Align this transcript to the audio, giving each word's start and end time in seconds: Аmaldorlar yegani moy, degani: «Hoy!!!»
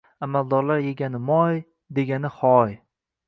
Аmaldorlar 0.27 0.79
yegani 0.85 1.19
moy, 1.27 1.61
degani: 1.99 2.35
«Hoy!!!» 2.41 2.75